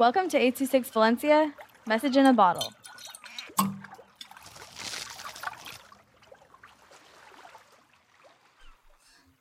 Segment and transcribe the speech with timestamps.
[0.00, 1.52] Welcome to 826 Valencia,
[1.86, 2.72] message in a bottle.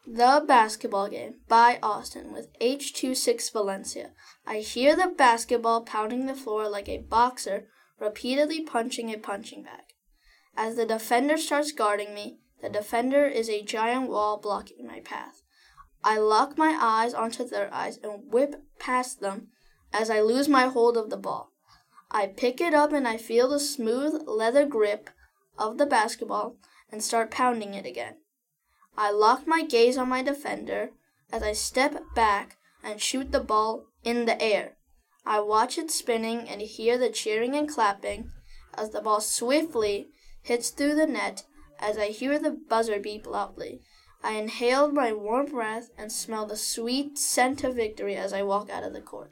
[0.06, 4.12] The Basketball Game by Austin with 826 Valencia.
[4.46, 7.68] I hear the basketball pounding the floor like a boxer
[7.98, 9.94] repeatedly punching a punching bag.
[10.58, 15.42] As the defender starts guarding me, the defender is a giant wall blocking my path.
[16.04, 19.52] I lock my eyes onto their eyes and whip past them
[19.94, 21.52] as I lose my hold of the ball.
[22.12, 25.10] I pick it up and I feel the smooth leather grip
[25.58, 26.56] of the basketball
[26.92, 28.16] and start pounding it again.
[28.98, 30.92] I lock my gaze on my defender
[31.32, 34.78] as I step back and shoot the ball in the air.
[35.26, 38.32] I watch it spinning and hear the cheering and clapping
[38.74, 40.10] as the ball swiftly
[40.42, 41.44] hits through the net
[41.80, 43.82] as I hear the buzzer beep loudly.
[44.24, 48.70] I inhale my warm breath and smell the sweet scent of victory as I walk
[48.70, 49.32] out of the court.